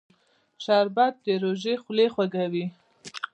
شربت 0.63 1.13
د 1.25 1.27
روژې 1.43 1.73
خولې 1.81 2.07
خوږوي 2.13 2.65